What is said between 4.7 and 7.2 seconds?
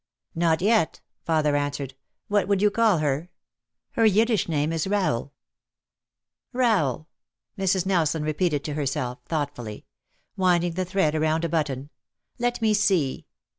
is Rahel." "Rahel, Rahel,"